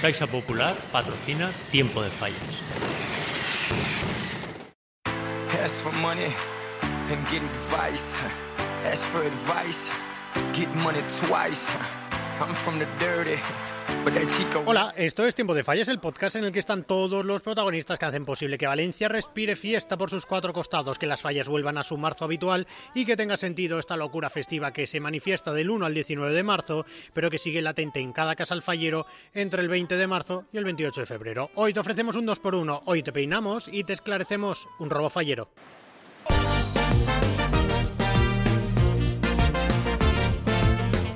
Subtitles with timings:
[0.00, 2.62] Caixa Popular patrocina Tiempo de Fallas.
[5.60, 6.32] Ask for money
[7.10, 8.16] and get advice.
[8.84, 9.90] Ask for advice,
[10.52, 11.74] get money twice.
[12.40, 13.40] I'm from the dirty.
[14.66, 17.98] Hola, esto es Tiempo de Fallas, el podcast en el que están todos los protagonistas
[17.98, 21.78] que hacen posible que Valencia respire fiesta por sus cuatro costados, que las fallas vuelvan
[21.78, 25.70] a su marzo habitual y que tenga sentido esta locura festiva que se manifiesta del
[25.70, 29.62] 1 al 19 de marzo, pero que sigue latente en cada casa al fallero entre
[29.62, 31.50] el 20 de marzo y el 28 de febrero.
[31.54, 35.48] Hoy te ofrecemos un 2x1, hoy te peinamos y te esclarecemos un robo fallero.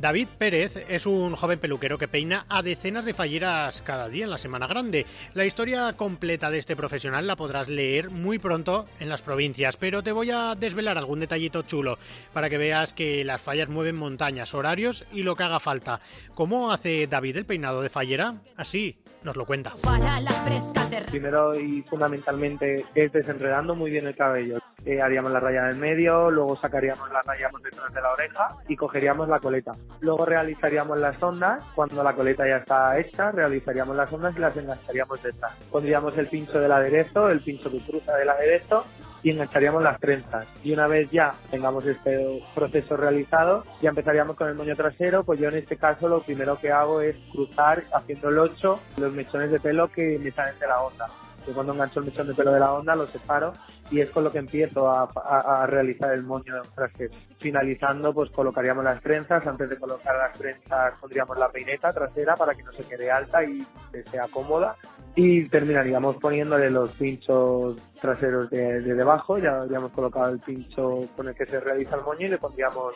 [0.00, 4.30] David Pérez es un joven peluquero que peina a decenas de falleras cada día en
[4.30, 5.06] la Semana Grande.
[5.34, 10.04] La historia completa de este profesional la podrás leer muy pronto en las provincias, pero
[10.04, 11.98] te voy a desvelar algún detallito chulo
[12.32, 16.00] para que veas que las fallas mueven montañas, horarios y lo que haga falta.
[16.34, 18.36] ¿Cómo hace David el peinado de fallera?
[18.56, 19.72] Así nos lo cuenta.
[19.82, 24.58] Para la fresca Primero y fundamentalmente es desenredando muy bien el cabello.
[24.84, 28.48] Eh, haríamos la raya del medio, luego sacaríamos la raya por detrás de la oreja
[28.68, 29.72] y cogeríamos la coleta.
[30.00, 34.56] Luego realizaríamos las ondas, cuando la coleta ya está hecha, realizaríamos las ondas y las
[34.56, 35.52] engancharíamos detrás.
[35.70, 38.84] Pondríamos el pincho del aderezo, el pincho que cruza del aderezo
[39.22, 40.46] y engancharíamos las trenzas.
[40.62, 45.40] Y una vez ya tengamos este proceso realizado, ya empezaríamos con el moño trasero, pues
[45.40, 49.50] yo en este caso lo primero que hago es cruzar haciendo el 8 los mechones
[49.50, 51.08] de pelo que me salen de la onda.
[51.48, 53.54] Yo cuando engancho el mechón de pelo de la onda lo separo
[53.90, 57.14] y es con lo que empiezo a, a- a realizar el moño trasero.
[57.38, 59.46] Finalizando, pues colocaríamos las trenzas.
[59.46, 63.42] Antes de colocar las trenzas pondríamos la peineta trasera para que no se quede alta
[63.42, 64.76] y que sea cómoda.
[65.14, 69.38] Y terminaríamos poniéndole los pinchos traseros de, de debajo.
[69.38, 72.94] Ya habríamos colocado el pincho con el que se realiza el moño y le pondríamos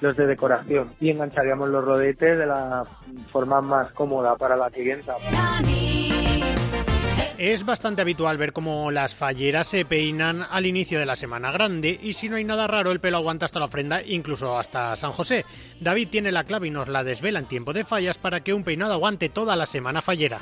[0.00, 0.90] los de decoración.
[1.00, 2.84] Y engancharíamos los rodetes de la
[3.32, 5.16] forma más cómoda para la clienta.
[7.42, 11.98] Es bastante habitual ver cómo las falleras se peinan al inicio de la Semana Grande
[12.02, 15.12] y si no hay nada raro el pelo aguanta hasta la ofrenda, incluso hasta San
[15.12, 15.46] José.
[15.80, 18.62] David tiene la clave y nos la desvela en tiempo de fallas para que un
[18.62, 20.38] peinado aguante toda la semana fallera.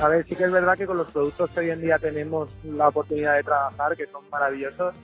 [0.00, 2.48] A ver, sí que es verdad que con los productos que hoy en día tenemos
[2.62, 4.94] la oportunidad de trabajar, que son maravillosos,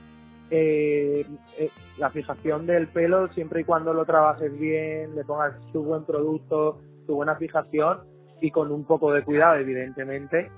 [0.52, 1.26] eh,
[1.58, 6.04] eh, la fijación del pelo, siempre y cuando lo trabajes bien, le pongas tu buen
[6.04, 7.98] producto, tu buena fijación
[8.40, 10.52] y con un poco de cuidado, evidentemente,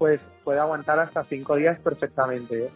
[0.00, 2.64] pues puede aguantar hasta cinco días perfectamente.
[2.64, 2.70] ¿eh?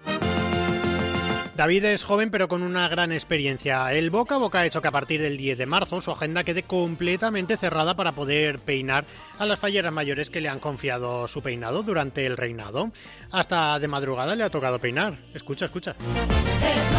[1.56, 3.90] David es joven pero con una gran experiencia.
[3.92, 6.44] El boca a boca ha hecho que a partir del 10 de marzo su agenda
[6.44, 9.06] quede completamente cerrada para poder peinar
[9.38, 12.90] a las falleras mayores que le han confiado su peinado durante el reinado.
[13.30, 15.16] Hasta de madrugada le ha tocado peinar.
[15.32, 15.96] Escucha, escucha.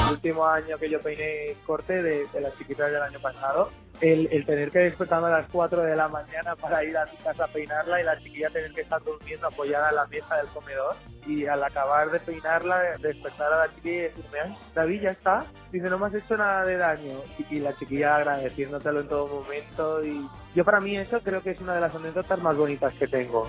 [0.08, 3.70] el último año que yo peiné corte de, de las chiquitas del año pasado,
[4.02, 7.18] el, el tener que despertarme a las 4 de la mañana para ir a mi
[7.18, 10.48] casa a peinarla y la chiquilla tener que estar durmiendo apoyada en la mesa del
[10.48, 15.46] comedor y al acabar de peinarla despertar a la chiquilla y decirme, David, ya está,
[15.72, 19.28] dice, no me has hecho nada de daño y, y la chiquilla agradeciéndotelo en todo
[19.28, 22.94] momento y yo para mí eso creo que es una de las anécdotas más bonitas
[22.94, 23.48] que tengo.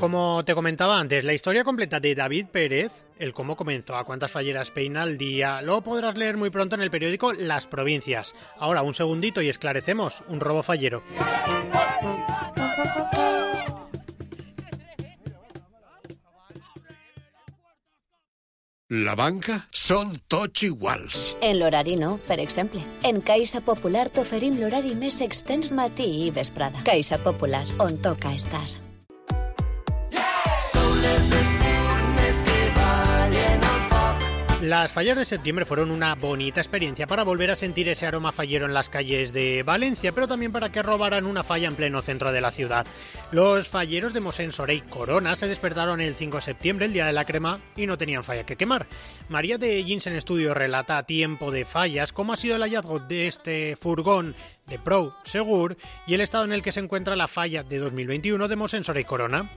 [0.00, 4.30] Como te comentaba antes, la historia completa de David Pérez, el cómo comenzó, a cuántas
[4.30, 8.32] falleras peina al día, lo podrás leer muy pronto en el periódico Las Provincias.
[8.58, 11.02] Ahora, un segundito y esclarecemos un robo fallero.
[18.88, 21.34] La banca són tots iguals.
[21.44, 22.80] En l'horari no, per exemple.
[23.04, 26.80] En Caixa Popular t'oferim l'horari més extens matí i vesprada.
[26.88, 28.64] Caixa Popular, on toca estar.
[34.68, 38.66] Las fallas de septiembre fueron una bonita experiencia para volver a sentir ese aroma fallero
[38.66, 42.32] en las calles de Valencia, pero también para que robaran una falla en pleno centro
[42.32, 42.86] de la ciudad.
[43.32, 47.14] Los falleros de Mosén Sorey Corona se despertaron el 5 de septiembre, el día de
[47.14, 48.86] la crema, y no tenían falla que quemar.
[49.30, 52.98] María de Jeans en estudio relata a tiempo de fallas cómo ha sido el hallazgo
[52.98, 54.34] de este furgón
[54.66, 58.46] de Pro Segur y el estado en el que se encuentra la falla de 2021
[58.46, 59.50] de Mosén Sorey Corona.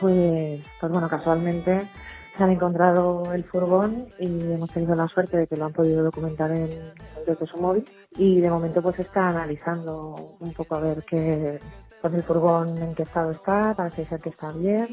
[0.00, 1.88] Pues, pues bueno, casualmente
[2.36, 6.02] se han encontrado el furgón y hemos tenido la suerte de que lo han podido
[6.02, 6.92] documentar en,
[7.26, 7.84] desde su móvil
[8.16, 11.60] y de momento pues está analizando un poco a ver qué
[12.04, 14.86] pues el furgón en qué estado está, parece ser que está bien.
[14.86, 14.92] Que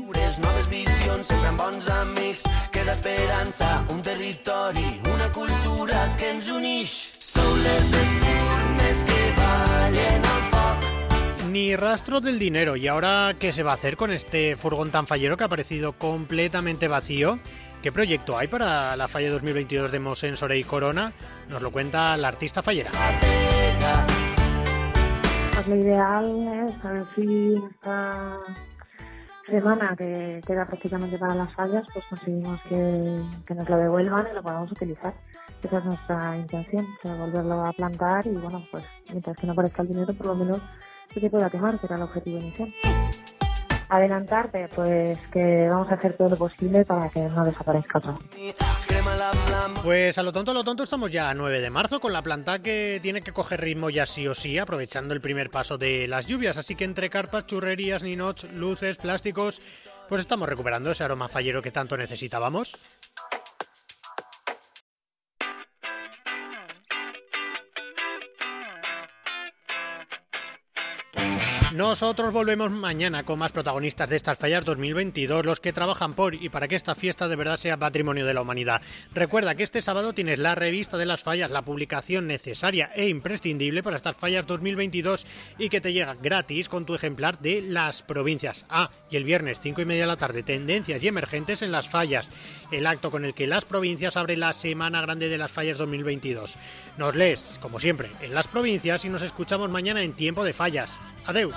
[11.52, 12.78] Ni rastro del dinero.
[12.78, 15.92] ¿Y ahora qué se va a hacer con este furgón tan fallero que ha aparecido
[15.92, 17.40] completamente vacío?
[17.84, 21.12] ¿Qué proyecto hay para la falla 2022 de Mosén Sorey Corona?
[21.50, 22.92] Nos lo cuenta la artista fallera.
[25.54, 28.38] Pues lo ideal es a ver si esta
[29.46, 34.36] semana que queda prácticamente para las fallas, pues conseguimos que, que nos lo devuelvan y
[34.36, 35.14] lo podamos utilizar.
[35.62, 39.90] Esa es nuestra intención, volverlo a plantar y bueno, pues mientras que no aparezca el
[39.90, 40.62] dinero, por lo menos
[41.14, 42.74] que se pueda quemar, que era el objetivo inicial.
[43.90, 48.20] Adelantarte, pues que vamos a hacer todo lo posible para que no desaparezca flama.
[49.84, 52.22] Pues a lo tonto, a lo tonto, estamos ya a 9 de marzo con la
[52.22, 56.08] planta que tiene que coger ritmo ya sí o sí, aprovechando el primer paso de
[56.08, 56.58] las lluvias.
[56.58, 59.62] Así que entre carpas, churrerías, ninots, luces, plásticos,
[60.08, 62.74] pues estamos recuperando ese aroma fallero que tanto necesitábamos.
[71.22, 71.61] Thank you.
[71.74, 76.50] Nosotros volvemos mañana con más protagonistas de estas fallas 2022, los que trabajan por y
[76.50, 78.82] para que esta fiesta de verdad sea patrimonio de la humanidad.
[79.14, 83.84] Recuerda que este sábado tienes la revista de las fallas, la publicación necesaria e imprescindible
[83.84, 85.26] para estas fallas 2022
[85.60, 88.66] y que te llega gratis con tu ejemplar de las provincias.
[88.68, 91.88] Ah, y el viernes 5 y media de la tarde, tendencias y emergentes en las
[91.88, 92.30] fallas,
[92.74, 96.56] el acto con el que las provincias abre la Semana Grande de las Fallas 2022.
[96.98, 101.00] Nos lees, como siempre, en las provincias y nos escuchamos mañana en Tiempo de Fallas.
[101.28, 101.52] Adeu.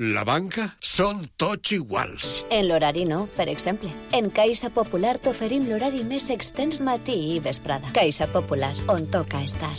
[0.00, 2.30] La banca són tots iguals.
[2.48, 3.90] En l'horari no, per exemple.
[4.16, 7.92] En Caixa Popular t'oferim l'horari més extens matí i vesprada.
[7.92, 9.74] Caixa Popular, on toca estar.